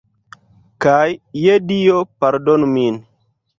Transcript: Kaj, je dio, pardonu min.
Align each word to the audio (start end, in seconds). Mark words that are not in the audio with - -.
Kaj, 0.85 1.03
je 1.43 1.59
dio, 1.73 2.01
pardonu 2.25 2.73
min. 2.75 3.01